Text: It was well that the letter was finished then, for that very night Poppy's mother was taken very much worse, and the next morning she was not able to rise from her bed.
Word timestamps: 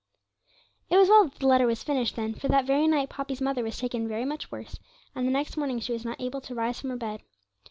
It 0.89 0.97
was 0.97 1.09
well 1.09 1.25
that 1.25 1.35
the 1.35 1.45
letter 1.45 1.67
was 1.67 1.83
finished 1.83 2.15
then, 2.15 2.33
for 2.33 2.47
that 2.47 2.65
very 2.65 2.87
night 2.87 3.09
Poppy's 3.11 3.39
mother 3.39 3.61
was 3.63 3.77
taken 3.77 4.07
very 4.07 4.25
much 4.25 4.49
worse, 4.51 4.79
and 5.13 5.27
the 5.27 5.31
next 5.31 5.57
morning 5.57 5.79
she 5.79 5.93
was 5.93 6.05
not 6.05 6.19
able 6.19 6.41
to 6.41 6.55
rise 6.55 6.81
from 6.81 6.89
her 6.89 6.97
bed. 6.97 7.21